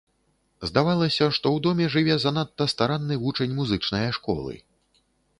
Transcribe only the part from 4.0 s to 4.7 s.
школы.